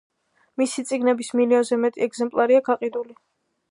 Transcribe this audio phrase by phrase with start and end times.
[0.61, 3.19] მისი წიგნების მილიონზე მეტი ეგზემპლარია გაყიდული.